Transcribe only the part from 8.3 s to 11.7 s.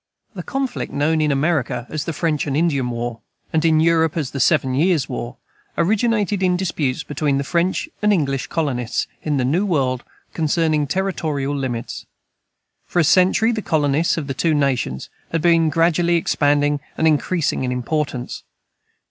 colonists, in the New World, concerning territorial